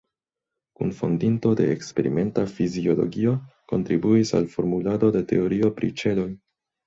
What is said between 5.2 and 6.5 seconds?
teorio pri ĉeloj.